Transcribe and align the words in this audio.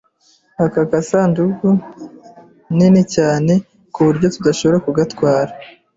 Aka 0.65 0.81
gasanduku 0.91 1.67
nini 2.75 3.01
cyane 3.15 3.53
ku 3.93 3.99
buryo 4.07 4.27
tutashobora 4.33 4.77
gutwara. 4.87 5.51